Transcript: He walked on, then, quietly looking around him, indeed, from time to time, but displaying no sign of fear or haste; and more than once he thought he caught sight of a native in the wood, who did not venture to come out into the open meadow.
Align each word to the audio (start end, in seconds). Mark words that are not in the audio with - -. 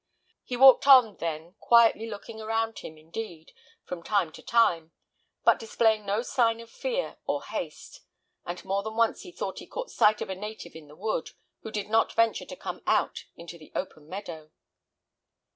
He 0.43 0.57
walked 0.57 0.87
on, 0.87 1.17
then, 1.17 1.53
quietly 1.59 2.07
looking 2.09 2.41
around 2.41 2.79
him, 2.79 2.97
indeed, 2.97 3.51
from 3.85 4.01
time 4.01 4.31
to 4.31 4.41
time, 4.41 4.93
but 5.43 5.59
displaying 5.59 6.07
no 6.07 6.23
sign 6.23 6.59
of 6.59 6.71
fear 6.71 7.19
or 7.27 7.43
haste; 7.43 8.01
and 8.43 8.65
more 8.65 8.81
than 8.81 8.95
once 8.95 9.21
he 9.21 9.31
thought 9.31 9.59
he 9.59 9.67
caught 9.67 9.91
sight 9.91 10.19
of 10.19 10.29
a 10.31 10.33
native 10.33 10.75
in 10.75 10.87
the 10.87 10.95
wood, 10.95 11.29
who 11.61 11.69
did 11.69 11.87
not 11.87 12.13
venture 12.13 12.45
to 12.45 12.55
come 12.55 12.81
out 12.87 13.25
into 13.35 13.59
the 13.59 13.71
open 13.75 14.09
meadow. 14.09 14.49